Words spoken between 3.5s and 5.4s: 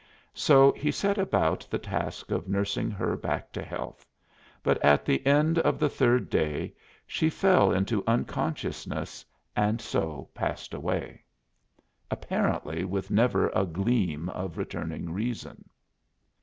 to health, but at the